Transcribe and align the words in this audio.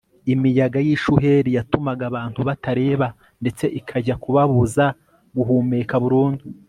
imiyaga 0.33 0.77
yishuheri 0.87 1.49
yatumaga 1.57 2.03
abantu 2.11 2.39
batareba 2.47 3.07
ndetse 3.41 3.65
ikajya 3.79 4.15
kubabuza 4.23 4.85
guhumeka 5.35 5.95
burundu 6.03 6.43